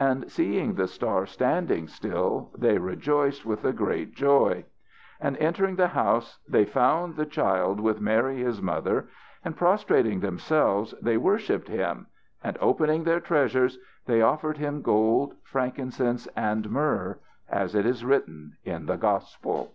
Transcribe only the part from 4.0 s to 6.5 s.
joy. And, entering the house